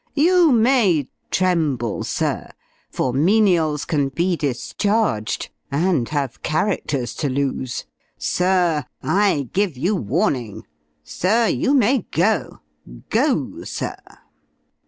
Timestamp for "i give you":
9.03-9.95